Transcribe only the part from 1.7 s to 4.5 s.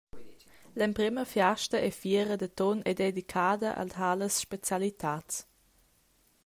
e fiera d’atun ei dedicada a talas